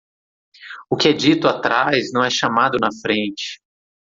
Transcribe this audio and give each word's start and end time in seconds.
O 0.89 0.97
que 0.97 1.09
é 1.09 1.13
dito 1.13 1.47
atrás 1.47 2.11
não 2.11 2.23
é 2.23 2.29
chamado 2.31 2.79
na 2.81 2.89
frente. 3.03 3.61